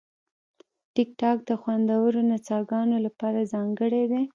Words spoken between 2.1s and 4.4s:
نڅاګانو لپاره ځانګړی دی.